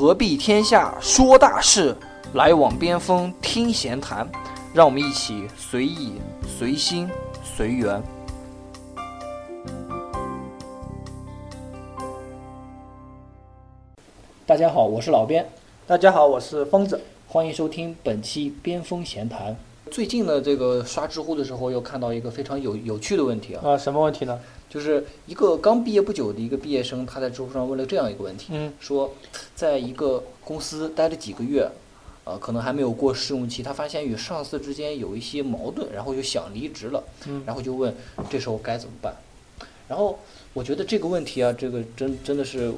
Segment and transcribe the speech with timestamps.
[0.00, 1.94] 何必天下说大事，
[2.32, 4.26] 来往边锋听闲谈。
[4.72, 6.14] 让我们一起随意、
[6.48, 7.06] 随心、
[7.44, 8.02] 随缘。
[14.46, 15.46] 大家好，我是老边，
[15.86, 16.98] 大家好，我是疯子。
[17.28, 19.54] 欢迎收听本期边锋闲谈。
[19.90, 23.70] 最近呢，这个刷知乎的时候，又看到一个非常有有趣的问题啊。
[23.70, 24.38] 啊，什么问题呢？
[24.68, 29.12] 就是一个刚毕业不久的一个毕业生，他在知乎上问了这样一个问题，嗯，说，
[29.56, 31.68] 在一个公司待了几个月，
[32.22, 37.92] 呃，可能还没有过试用期，他发现与上司之间有一些矛盾，然后就想离职了，嗯然后就问
[38.30, 39.12] 这时候该怎么办。
[39.88, 40.16] 然后
[40.52, 42.72] 我觉得这个问题啊，这个真真的是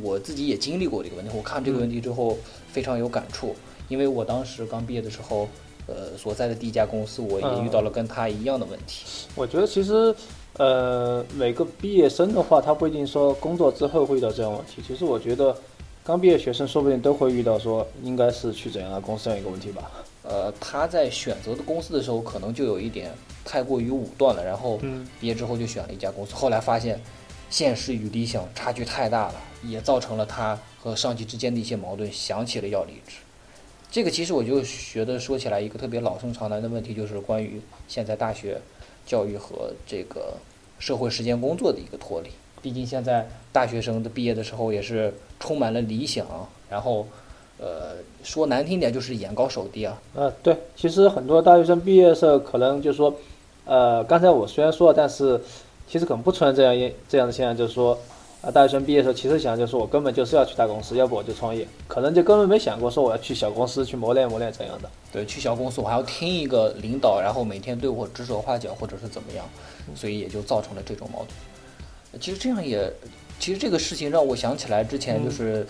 [0.00, 1.32] 我自己也经历过这个问题。
[1.36, 2.38] 我看这个问题之后
[2.70, 3.56] 非常有感触，
[3.88, 5.48] 因为我当时刚毕业的时候，
[5.86, 9.04] 呃，所在的第一家公司，我也遇到了跟他一样的问题。
[9.34, 10.14] 我觉得其实，
[10.58, 14.80] 呃，每个毕业生的话，他不一定说工作之后会遇到这样问题。
[14.86, 15.56] 其实我觉得，
[16.04, 19.90] 刚毕业学生说不定都会遇到说，应该是去怎样的公司这样一个问题吧。
[20.22, 23.10] 呃，他在选择的公司的时候，可能就有一点
[23.44, 27.00] 太过于武断了，然后嗯毕业之后就选了一家公司，后来发现
[27.50, 29.34] 现实与理想差距太大了，
[29.64, 33.16] 也造成了他和上级之间的一些矛盾，想起了要离职。
[33.92, 38.58] 这个其实我就觉得说起来一个特别老生常谈的问题，就是关于现在大学
[39.04, 40.32] 教育和这个
[40.78, 42.30] 社会实践工作的一个脱离。
[42.62, 46.26] 毕竟现在大学生的毕业的时候也是充满了理想，
[46.70, 47.06] 然后
[47.58, 53.14] 呃说难听点就是眼高手低啊，呃，对，其实很多大学生毕业的时候，可能就是说，
[53.66, 55.38] 呃，刚才我虽然说了，但是
[55.86, 57.98] 其实可能不存在这样一这样的现象，就是说，
[58.42, 64.90] 啊，大学生毕业的时候，其实想就是我根本就是要去大公司，要不我就创业，可能就根本没想过说我要去小公司去磨练磨练怎样的。
[65.12, 69.48] 对，去小公司我还要听一个领导，然后每天对我指手画脚，或者是怎么样，
[69.94, 72.20] 所以也就造成了这种矛盾。
[72.20, 72.92] 其实这样也，
[73.38, 75.64] 其实这个事情让我想起来之前就是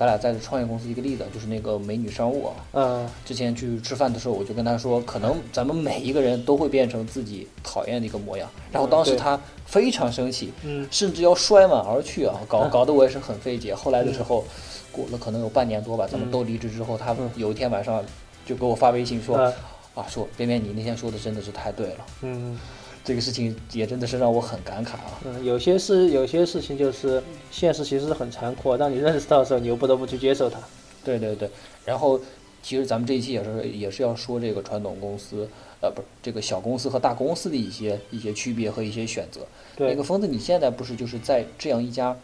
[0.00, 2.54] 咱俩在创业公司一个例子，就是那个美女商务啊。
[2.72, 8.48] 嗯，之前去吃饭的时候，我就跟她说，可能咱们每一个人都会变成自己讨厌的一个模样。
[8.72, 13.74] 然后当时对她非常生气，嗯甚至要摔碗而去啊，搞搞得我也是很费解。
[13.74, 14.42] 后来的时候，
[14.90, 18.02] 过了可能有半年多吧，咱们都离职之后，她嗯有一天晚上
[18.46, 19.36] 就给我发微信说。
[19.36, 19.52] 啊
[19.92, 22.56] 啊，说边边，你那天说的真的是太对了，嗯
[23.04, 25.20] 这个事情也真的是让我很感慨啊。
[25.24, 30.58] 嗯，有些事有些事情就是现实其实很残酷，当你认识到的时候，你又不得不去接受它。
[31.02, 31.50] 对对对，
[31.84, 32.20] 然后
[32.62, 35.48] 其实咱们这一期也是也是要说这个传统公司，
[35.80, 39.40] 呃，不是这个小公司和大公司的一些一些区别和一些选择。
[39.78, 42.14] 那个，疯子，你现在不是就是在这样一家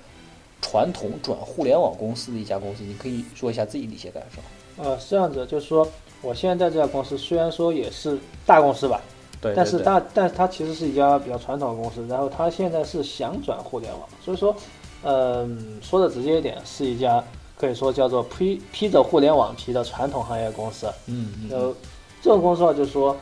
[0.61, 4.43] 传统转互联网公司的一家公司，你可以说一下自己的一些感受。
[4.83, 5.89] 呃，是这样子，就是说
[6.21, 9.01] 我现在在这家公司虽然说也是大公司吧，
[9.41, 14.55] 对但是它但是它其实是一家比较传统的公司，然后它现在是想转互联网，所以说，
[15.03, 17.23] 嗯、说的直接一点，是一家
[17.57, 20.87] 可以说叫做披披着互联网皮的传统行业公司。
[21.07, 21.75] 嗯嗯呃，
[22.23, 23.17] 这种公司的话，就是说，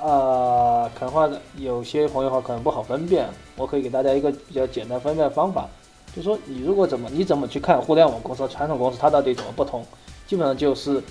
[0.00, 5.68] 呃，可能话有些朋友的话可能不好分辨，我可以给大家一个比较简单分辨的方法，
[6.14, 9.84] 就是说你如果怎么你怎么去看互联网公司和传统公司它到底怎么不同，
[10.26, 11.02] 基本上就是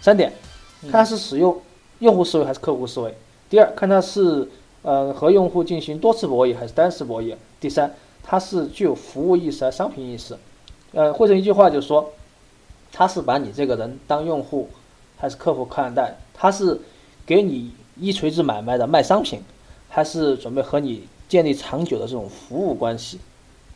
[0.00, 0.32] 三点，
[0.82, 1.58] 看它是使用
[1.98, 3.10] 用户思维还是客户思维；
[3.48, 4.48] 第二，看它是
[4.82, 10.36] 呃和用户进行多次博弈还是单次博弈；第三，它是具有服务意识还是商品意识。
[10.92, 12.12] 呃，汇成一句话就是说，
[12.90, 14.68] 他是把你这个人当用户
[15.16, 16.16] 还是客户看待？
[16.32, 16.78] 他是
[17.24, 19.40] 给你一锤子买卖的卖商品，
[19.88, 23.18] 还是准备和你建立长久的这种服务关系？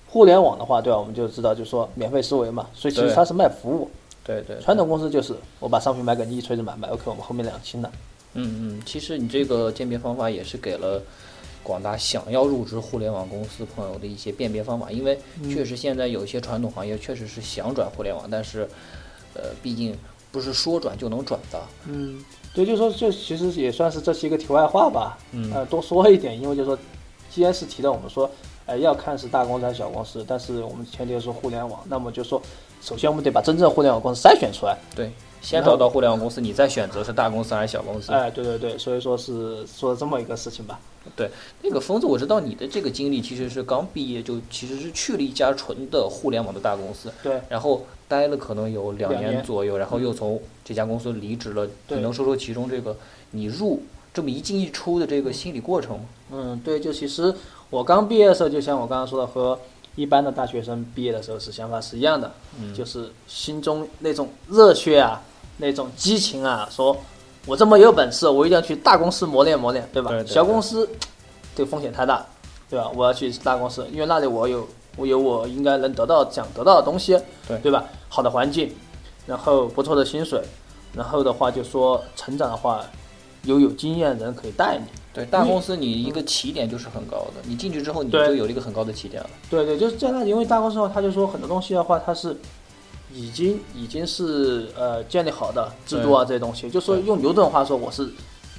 [0.09, 0.99] 互联网的话，对吧？
[0.99, 3.89] 我们就知道，就是说免费思维嘛，所以其实对它是卖服务。
[4.25, 7.91] 对对，传统公司就是我把商品卖给你一锤子买卖，OK，我们后面两清了。
[8.35, 11.03] 嗯嗯，其实你这个鉴别方法也是给了
[11.63, 15.19] 广大想要入职互联网公司朋友的一些辨别方法，因为
[15.49, 18.69] 确实现在有一些传统行业确实是想转互联网，但是
[19.35, 19.97] 呃，毕竟
[20.33, 21.61] 不是说转就能转的。
[21.87, 22.25] 嗯，
[22.55, 25.19] 对，就是说，这其实也算是这是一个题外话吧。
[25.33, 26.79] 嗯呃，多说一点，因为就是说，
[27.31, 28.31] 既然是提到我们说，
[28.67, 32.41] 呃，要看是大公司还是小公司，但是我们前提是说互联网，那么就说，
[32.81, 34.77] 首先我们得把真正的互联网公司筛选出来。
[34.95, 35.11] 对，
[35.41, 38.13] 先找到互联网公司，你再选择是大公司还是小公司。
[38.13, 40.79] 哎，对对对，所以说是说这么一个事情吧。
[41.17, 41.31] 对
[41.63, 51.67] 那个疯子，我知道你的这个经历其实是刚毕业就其实是去了一家纯的互联网的大公司，对，然后待了可能有两两年年左右，然后又从这家公司离职了。
[51.89, 52.95] 对你能说说其中这个
[53.31, 53.83] 你入
[54.13, 56.05] 这么一进一出的这个心理过程吗？
[56.33, 57.35] 嗯，对，就其实
[57.71, 59.59] 我刚毕业的时候，就像我刚刚说的，和
[59.97, 65.23] 一般的大学生毕业的时候是想法是一样的，嗯就是心中那种热血啊，
[65.61, 66.97] 那种激情啊，说
[67.47, 70.11] 我这么有本事，我一定要去大公司磨练磨练，对吧？
[70.11, 70.89] 对对小公司
[71.55, 72.25] 这个风险太大，
[72.69, 72.91] 对吧？
[72.95, 74.67] 我要去大公司，因为那里我有
[74.97, 77.85] 我有我应该能得到想得到的东西，对对吧？
[78.09, 78.75] 好的环境，
[79.27, 80.43] 然后不错的薪水，
[80.95, 82.85] 然后的话就说成长的话，
[83.45, 84.85] 有有经验的人可以带你。
[85.13, 89.31] 对，大公司你一个起点就是很高的，你进去之后你就有了一个很高的起点了。
[89.51, 92.37] 对对，就是在那里，因为大公司的话，他就说很多东西的话，它是
[93.13, 98.09] 已经已经是呃建立好的制度啊这些东西，就说用牛顿的话说，我是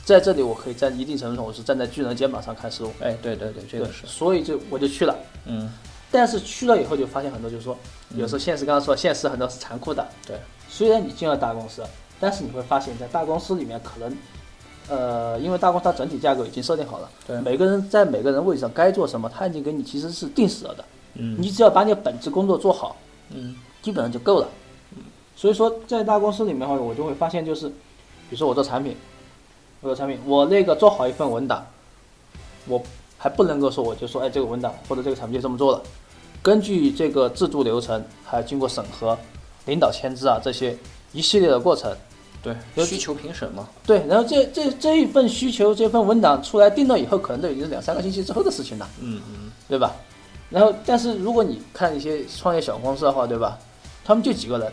[0.03, 2.91] 在这里，我可以在一定程度上，我是站在巨人肩膀上看事物。
[2.99, 5.15] 哎，对对对，这个，是，所以就我就去了。
[5.45, 5.71] 嗯，
[6.11, 7.77] 但是去了以后就发现很多，就是说，
[8.15, 10.05] 有时候现实刚刚说，现实很多是残酷的。
[10.27, 10.37] 对，
[10.67, 11.83] 虽然你进了大公司，
[12.19, 14.17] 但是你会发现在大公司里面可能，
[14.89, 17.39] 呃，因为大公司它整体架构已经设定好了，对。
[17.41, 20.85] 每个人在每个人位置上该做什么，他已经给你其实是定死了的。
[21.13, 21.37] 嗯。
[21.39, 22.97] 你只要把你的本职工作做好，
[23.29, 24.47] 嗯基本上就够了。
[25.35, 27.75] 所以说，在大公司里面的话，我就会发现，就是比
[28.31, 28.95] 如说我做产品，
[29.79, 31.65] 我做产品，我那个做好一份文档，
[32.67, 32.81] 我
[33.17, 35.81] 还不能够说我就说，哎，这个文档或者这个产品就这么做了，
[36.43, 39.17] 根据这个制度流程，还要经过审核、
[39.65, 40.77] 领导签字啊这些
[41.11, 41.91] 一系列的过程，
[42.43, 48.87] 对，有需求评审嘛，对，然后这这这一份需求这份文档出来定了以后，可能都已经是两三个星期之后的事情了。
[48.99, 49.95] 嗯嗯，对吧？
[50.51, 53.57] 然后，但是如果你看一些创业小公司的话，对吧？
[54.03, 54.71] 他们就几个人，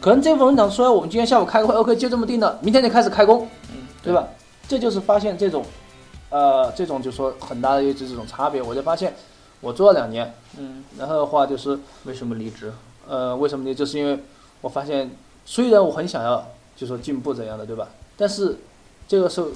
[0.00, 4.26] 可能这份文档出来，我们今天下午开个会，OK，就这么定了，明天就开始开工，嗯，对吧？
[4.66, 5.64] 这就是发现这种，
[6.30, 8.62] 呃，这种就说很大的一这种差别。
[8.62, 9.14] 我就发现，
[9.60, 12.72] 我做了两年，嗯，然后的话就是，为什么离职？
[13.08, 13.74] 呃，为什么呢？
[13.74, 14.18] 就是因为
[14.60, 15.10] 我发现，
[15.44, 16.46] 虽然我很想要
[16.76, 17.88] 就说进步怎样的，对吧？
[18.16, 18.56] 但是
[19.08, 19.48] 这个时候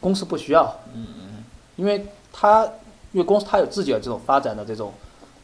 [0.00, 1.44] 公司不需要，嗯嗯
[1.76, 2.64] 因为他
[3.12, 4.92] 因为公司他有自己的这种发展的这种，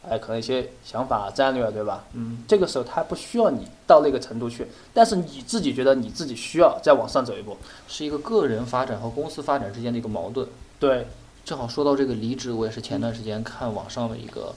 [0.09, 2.03] 哎，可能一些想法战略，对吧？
[2.13, 7.55] 嗯，这个时候他不需要你到那个程度去，但是你自己觉得你自己需要再往上走一步。
[7.87, 10.47] 是一个个人发展和公司发展之间的一个矛盾。
[10.79, 11.07] 对，
[11.45, 14.53] 正好说到这个离职，我也是前段时间看网上的一个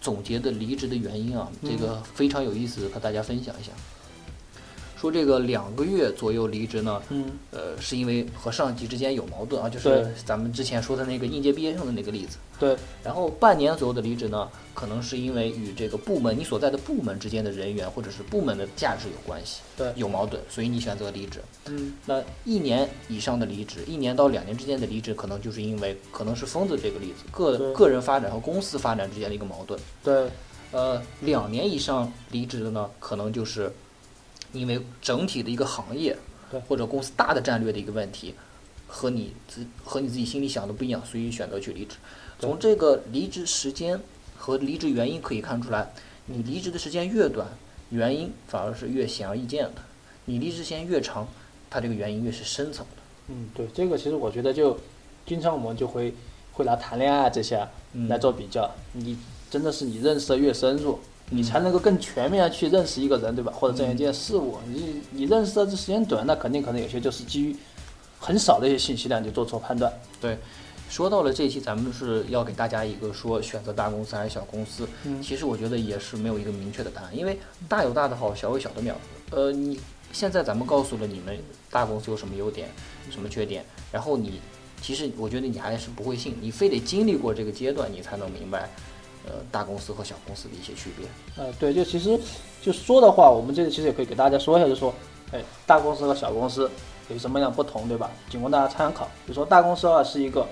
[0.00, 3.72] 总结的离职的原因啊，这个非常有意思，和大家分享一下。
[4.98, 12.38] 说这个两个月左右离职呢，嗯，呃，是因为和上级之间有矛盾啊，就是咱们之前说的那个应届毕业生的那个例子。
[12.58, 21.42] 对，然后半年左右的离职呢，可能是因为与这个部门你所在的部门之间的人员或者是部门的价值有关系，对有矛盾，所以你选择离职。
[21.66, 29.78] 嗯，那一年以上的离职，一年到两年之间的离职，可能就是因为可能是疯子这个例子，个个人发展和公司发展之间的一个矛盾。
[30.02, 30.30] 对，
[30.72, 33.70] 呃，两年以上离职的呢，可能就是
[34.58, 36.16] 因为整体的一个行业
[36.68, 38.34] 或者公司大的战略的一个问题，
[38.86, 41.96] 和你自和你自己心里想的不一样，所以选择去离职。
[42.38, 44.00] 从这个离职时间
[44.36, 45.92] 和离职原因可以看出来，
[46.26, 47.46] 你离职的时间越短，
[47.90, 49.82] 原因反而是越显而易见的；
[50.24, 51.26] 你离职时间越长，
[51.68, 53.02] 它这个原因越是深层的。
[53.28, 54.78] 嗯，对，这个其实我觉得就
[55.26, 56.14] 经常我们就会
[56.52, 57.66] 会拿谈恋爱这些
[58.08, 59.18] 来做比较，你
[59.50, 60.98] 真的是你认识的越深入。
[61.30, 63.52] 你嗯才能够更全面的去认识一个人，对吧？
[63.54, 67.56] 或者这样一件事物，你你认识的这时间短，那肯定可能有些就是基于
[68.18, 69.92] 很少的一些信息量就做错判断。
[70.20, 70.38] 对，
[70.88, 74.88] 说到了这一期，咱们是要给大家一个说选择大公司还是小公司。
[75.04, 77.38] 嗯其实我觉得也是没有一个明确的答案，因为
[77.68, 78.94] 大有大的好，小有小的妙。
[79.30, 79.78] 呃，你
[80.12, 81.36] 现在咱们告诉了你们
[81.70, 82.68] 大公司有什么优点，
[83.10, 84.40] 什么缺点，然后你
[84.80, 88.70] 其实我觉得你还是不会信，你非得经历过这个阶段，你才能明白，
[89.26, 91.06] 呃，大公司和小公司的一些区别。
[91.36, 92.18] 呃，对，就其实
[92.62, 94.94] 就说的话，我们这里其实也可以给大家说一下，就说，
[95.32, 96.70] 哎，大公司和小公司
[97.08, 98.10] 有什么样不同，对吧？
[98.30, 99.04] 仅供大家参考。
[99.26, 100.46] 比如说大公司的话是一个，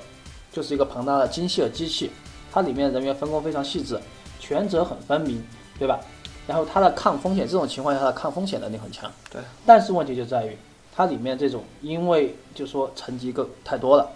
[0.53, 2.11] 就是一个庞大的精细的机器，
[2.53, 3.99] 它里面人员分工非常细致，
[4.41, 5.43] 权责很分明，
[5.79, 6.01] 对吧？
[6.47, 9.11] 然后它的抗风险，这种情况下它的抗风险能力很强。
[9.31, 9.41] 对。
[9.65, 10.59] 但是问题就在于，
[10.95, 14.11] 它里面这种因为就说层级够太多了，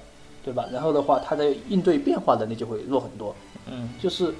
[0.44, 0.66] 对吧？
[0.72, 3.34] 然后的话，它的应对变化能力就会弱很多。
[3.70, 4.34] 嗯，就是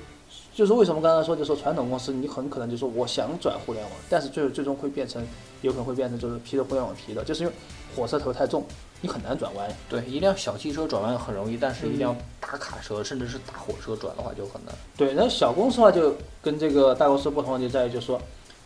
[0.59, 5.25] 就是为什么刚才说，就说传统公司你很可能就说我想转互联网，但是最后最终会变成
[5.61, 7.55] 有可能会变成就是披着互联网皮的，就是因为
[7.95, 8.65] 火车头太重，
[9.00, 9.71] 你很难转弯。
[9.88, 14.75] 对，一辆小汽车转弯很容易，但是一嗯辆大卡车甚至是大火车转的话就很难。
[14.97, 16.12] 对，然后小公司的话就
[16.43, 18.21] 跟这个大公司不同的就在于，就是说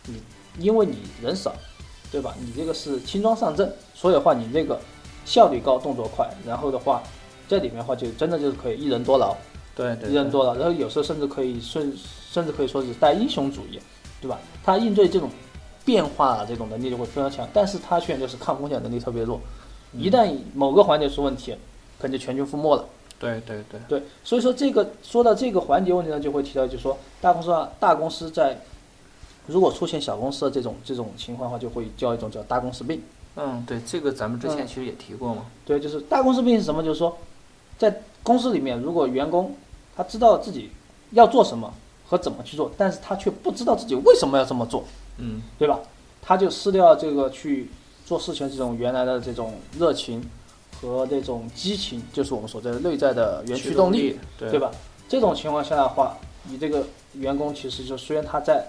[0.07, 0.19] 你
[0.57, 1.53] 因为你人少，
[2.11, 2.33] 对吧？
[2.39, 4.81] 你这个是轻装上阵，所以的话你这个
[5.25, 7.03] 效率高，动作快，然后的话
[7.47, 9.37] 这里面的话就真的就是可以一人多劳。
[9.75, 11.93] 对对人多了，然后有时候甚至可以甚
[12.31, 13.79] 甚至可以说是带英雄主义，
[14.21, 14.39] 对吧？
[14.63, 15.29] 他应对这种
[15.83, 19.39] 变化啊这种能力就会非常强，但是他缺点就是抗风险能力特别弱，
[19.93, 21.55] 一旦某个环节出问题，
[21.99, 22.85] 可能就全军覆没了。
[23.19, 28.57] 对对对，对，所以说这个说到这个环节问题呢，就会提到就是说大公司啊，大公司在
[29.47, 33.01] 如果出现小公司的这种这种情况的话，就会叫一种叫大公司病。
[33.35, 35.45] 嗯，对，这个咱们之前嗯其实也提过嘛。
[35.65, 36.83] 对，就是大公司病是什么？
[36.83, 37.17] 就是说，
[37.77, 39.55] 在公司里面，如果员工
[39.95, 40.69] 他知道自己
[41.11, 41.73] 要做什么
[42.05, 44.83] 和怎么去做，但是他却不知道自己为什么要这么做，
[45.17, 45.79] 嗯，对吧？
[46.21, 47.69] 他就失掉了这个去
[48.05, 50.23] 做事情这种原来的这种热情
[50.79, 54.71] 和这种激情，就是我们所在的内在的原驱动力，对对吧？
[55.09, 58.65] 这种情况下的话，你这个员工其实就虽然他在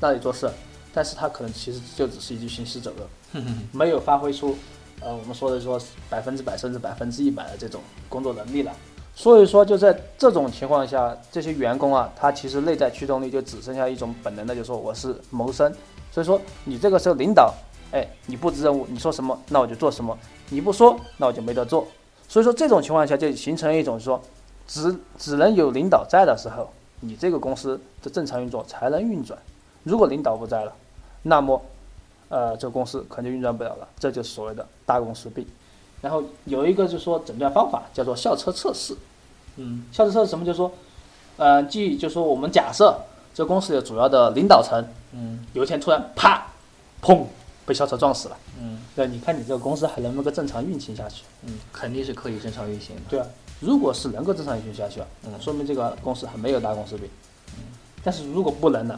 [0.00, 0.50] 那里做事，
[0.92, 3.40] 但是他可能其实就只是一具行尸走肉，
[3.72, 4.56] 没有发挥出
[5.00, 8.74] 呃我们说的说百分之百甚至百分之一百的这种工作能力来。
[9.18, 15.74] 所以说就在这种情况下，这些员工啊，他其实内在驱动力就只剩下一种本能的，就是说我是谋生。
[16.12, 17.52] 所以说你这个时候领导，
[17.90, 20.16] 哎，你布置任务，你说什么那我就做什么，
[20.50, 21.84] 你不说那我就没得做。
[22.28, 24.22] 所以说这种情况下就形成一种说。
[24.68, 26.70] 只只能有领导在的时候，
[27.00, 29.38] 你这个公司的正常运作才能运转。
[29.82, 30.72] 如果领导不在了，
[31.22, 31.60] 那么，
[32.28, 33.88] 呃，这个公司可能就运转不了了。
[33.98, 35.46] 这就是所谓的大公司病。
[36.00, 38.96] 然后有一个就是说诊断方法叫做校车测试。
[39.56, 40.44] 嗯，校车测试什么？
[40.44, 40.72] 就是说，
[41.36, 42.96] 呃，即就是说我们假设
[43.34, 46.46] 这公司的主要的领导层，嗯，有一天突然啪，
[47.02, 47.24] 砰，
[47.66, 48.36] 被校车撞死了。
[48.60, 51.24] 嗯，对，你看你这个公司还能不能够正常运行下去？
[51.42, 53.02] 嗯，肯定是可以正常运行的。
[53.08, 53.26] 对啊。
[53.60, 57.08] 如果是能够正常运行下去，嗯，说明这个公司还没有大公司病，
[57.56, 57.64] 嗯，
[58.04, 58.96] 但是如果不能呢，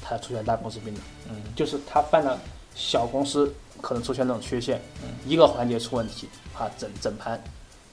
[0.00, 2.38] 它出现大公司病了，嗯，就是它犯了
[2.76, 3.52] 小公司
[3.86, 6.28] 可能出现这种缺陷，嗯，一个环节出问题，
[6.58, 7.40] 啊，整整盘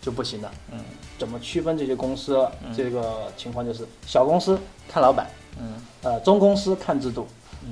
[0.01, 0.79] 就不行了，嗯，
[1.19, 2.49] 怎么区分这些公司？
[2.75, 4.57] 这个情况就是小公司
[4.87, 7.27] 看老板，嗯，呃，中公司看制度，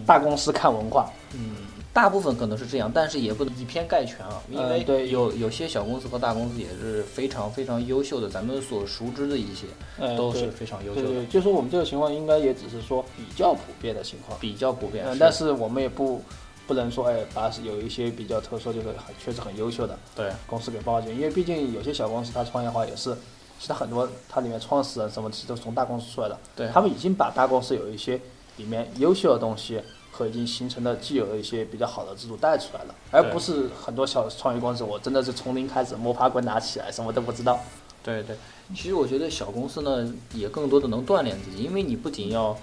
[0.06, 1.56] 大公司看文化，嗯。
[1.94, 9.68] 大部分可能是这样，但是也不能以偏概全啊，因为对有有些小公司和大公司也是非常非常优秀的，咱们所熟知的一些
[10.16, 11.08] 都是非常优秀的。
[11.08, 15.04] 对对，就说我们这个情况应该也只是说比较普遍的情况，比较普遍。
[15.06, 16.24] 嗯，但是我们也不
[16.72, 23.14] 不能说，哎，把有一些比较特殊，就是很确实很优秀的对公司给报进，因为毕竟有些小公司它创业的话也是，
[23.60, 28.18] 其实很多它里面创始人什么其实都是从大公司出来的，对，他们已经把大公司有一些
[28.56, 29.82] 里面优秀的东西。
[30.14, 37.58] 和已经形成的既有的一些比较好的制度带出来了，而不是很多小创业公司，我真的是从零开始摸爬滚打起来，什么都不知道。
[38.04, 38.36] 对对，
[38.76, 42.56] 其实我觉得小公司呢，也更多的能锻炼自己，因为你不仅要。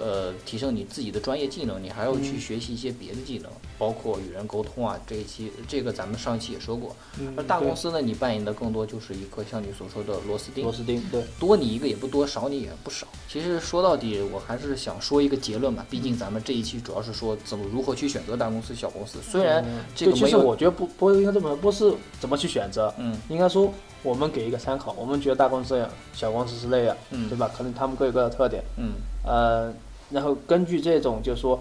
[0.00, 4.98] 呃，提升你自己的专业技能，你还要去学习一些别的技能，包括与人沟通啊。
[5.06, 6.94] 这一期这个咱们上一期也说过。
[7.36, 10.64] 而大公司呢，你扮演的更多就是一个像你所说的螺丝钉。
[10.64, 13.06] 螺丝钉，对，多你一个也不多，少你也不少。
[13.28, 15.86] 其实说到底，我还是想说一个结论吧。
[15.88, 19.18] 毕竟咱们这一期主要是说怎么如何去选择大公司、小公司。
[19.22, 23.72] 虽然这个其实我觉得不不应该这么，不是怎么去选择，嗯，应该说
[24.02, 24.92] 我们给一个参考。
[24.98, 27.50] 我们觉得大公司这样，小公司是那样，嗯，对吧？
[27.56, 28.92] 可能他们各有各的特点，嗯，
[29.24, 29.72] 呃。
[30.10, 31.60] 然后根据这种，就是说，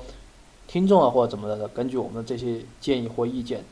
[0.68, 3.64] 听众啊或者怎么的，根据我们的这些建议或意见，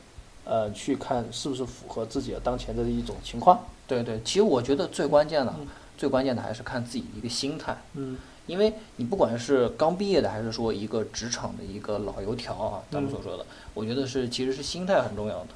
[0.44, 3.60] 呃，去看是不是符合自己的当前的一种情况。
[3.86, 5.54] 对对，其实我觉得最关键的，
[5.96, 7.76] 最关键的还是看自己一个心态。
[7.94, 8.16] 嗯。
[8.48, 15.48] 因为你不管是刚毕业的，还是说一个职场的一个老油条啊，咱们所说的，我觉得是其实是心态很重要的。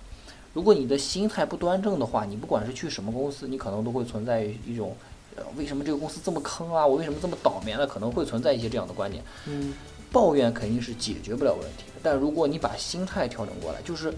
[0.55, 4.95] 如果你的心态不端正的话，你不管是去什么公司，你可能都会存在一种。
[5.57, 6.87] 为什么这个公司这么坑啊？
[6.87, 7.87] 我为什么这么倒霉呢？
[7.87, 9.23] 可能会存在一些这样的观点。
[9.47, 9.75] 嗯，
[10.13, 12.01] 抱怨肯定是解决不了问题的。
[12.03, 14.13] 但如果你把心态调整过来，就是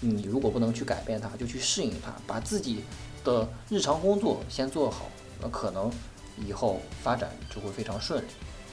[0.00, 2.80] 你如果不能去改变它，就去适应它，把自己
[3.24, 5.06] 的日常工作先做好，
[5.40, 5.90] 那可能
[6.46, 8.26] 以后发展就会非常顺利。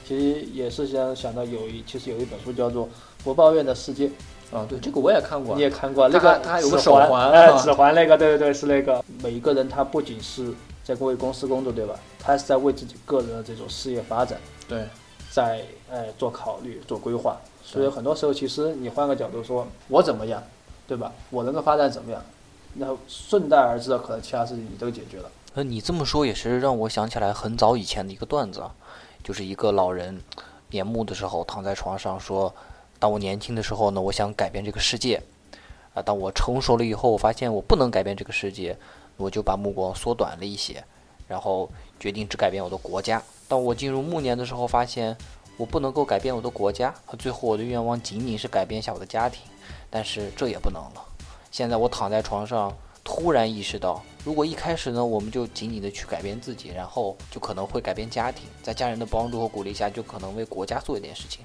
[0.06, 2.86] 其实也是想想到有一，其实有一本书叫做
[3.22, 4.08] 《不抱怨的世界》
[4.56, 9.02] 啊，对，这个我也看过，你也看过那个，它有个手环，哎，指环那个，对对对，是那个。
[9.22, 10.52] 每一个人他不仅是。
[10.84, 11.98] 在为公司工作，对吧？
[12.18, 14.38] 他是在为自己个人的这种事业发展，
[14.68, 14.86] 对，
[15.30, 17.40] 在呃做考虑、做规划。
[17.62, 20.42] 所以很多时候，其实你换个角度说，我怎么样，
[20.86, 21.10] 对吧？
[21.30, 22.22] 我能够发展怎么样？
[22.78, 25.30] 然后顺带而至的，可能其他事情你都解决了。
[25.54, 28.62] 呃，你这么说也是让我想起来很早以前的一个段子，
[29.22, 30.20] 就是一个老人
[30.70, 32.52] 年暮的时候躺在床上说
[32.98, 35.22] ：“当我年轻的时候呢，我想改变这个世界。
[35.94, 38.76] 啊，当我成熟了以后，我发现我不能改变这个世界。”
[39.16, 40.82] 我就把目光缩短了一些，
[41.28, 43.22] 然后决定只改变我的国家。
[43.46, 45.16] 当我进入暮年的时候，发现
[45.56, 49.42] 我不能够改变我的国家，最后我的愿望仅仅是改变一下我的家庭，
[49.90, 51.04] 但是这也不能了。
[51.50, 61.44] 现在我躺在床上，突然意识到，如果一开始呢，我们就仅仅的去改变自己，然后就可能会改变家庭，在家人的帮助和鼓励下，就可能为国家做一点事情，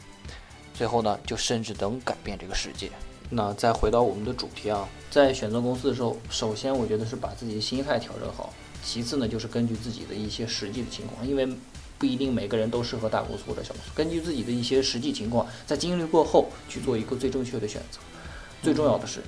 [0.74, 2.90] 最后呢，就甚至能改变这个世界。
[3.30, 8.52] 那再回到我们的主题啊，在选择公司的时候，首先我觉得是把自己的心态调整好，
[8.84, 11.48] 其次呢就是根据自己的一些实际的情况，因为
[12.00, 18.00] 不一定每个人都适合大公司或者小公司，根据自己的一些实际情况，在经历过后去做一个最正确的选择。
[18.64, 19.22] 最重要的是，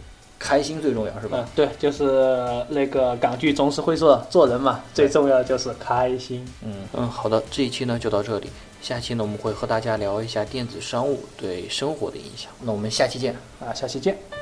[0.43, 1.37] 开心最重要是吧？
[1.39, 6.43] 嗯，对，就是那个港剧总是会说做人嘛，最重要的就是开心。
[6.63, 8.49] 嗯嗯，好的，这一期呢就到这里，
[8.81, 12.51] 下期呢我们会和大家聊一下电子商务对生活的影响。
[12.61, 13.35] 那我们下期见。
[13.59, 14.40] 啊，下期见。